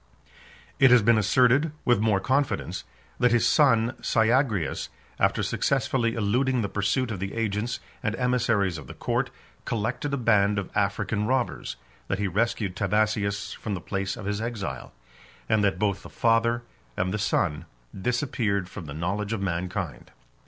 16 0.29 0.35
It 0.79 0.89
has 0.89 1.01
been 1.03 1.17
asserted, 1.19 1.71
with 1.85 1.99
more 1.99 2.19
confidence, 2.19 2.85
that 3.19 3.31
his 3.31 3.47
son 3.47 3.93
Syagrius, 4.01 4.89
after 5.19 5.43
successfully 5.43 6.15
eluding 6.15 6.63
the 6.63 6.69
pursuit 6.69 7.11
of 7.11 7.19
the 7.19 7.35
agents 7.35 7.79
and 8.01 8.15
emissaries 8.15 8.79
of 8.79 8.87
the 8.87 8.95
court, 8.95 9.29
collected 9.63 10.11
a 10.11 10.17
band 10.17 10.57
of 10.57 10.71
African 10.75 11.27
robbers; 11.27 11.75
that 12.07 12.17
he 12.17 12.27
rescued 12.27 12.75
Timasius 12.75 13.53
from 13.53 13.75
the 13.75 13.79
place 13.79 14.17
of 14.17 14.25
his 14.25 14.41
exile; 14.41 14.91
and 15.47 15.63
that 15.63 15.77
both 15.77 16.01
the 16.01 16.09
father 16.09 16.63
and 16.97 17.13
the 17.13 17.19
son 17.19 17.65
disappeared 17.95 18.67
from 18.67 18.85
the 18.85 18.95
knowledge 18.95 19.33
of 19.33 19.39
mankind. 19.41 20.09